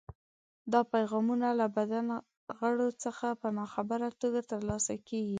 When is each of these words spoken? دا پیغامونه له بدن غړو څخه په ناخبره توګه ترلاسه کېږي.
دا 0.71 0.81
پیغامونه 0.93 1.47
له 1.59 1.67
بدن 1.77 2.05
غړو 2.57 2.87
څخه 3.03 3.27
په 3.41 3.47
ناخبره 3.57 4.07
توګه 4.21 4.39
ترلاسه 4.51 4.93
کېږي. 5.07 5.29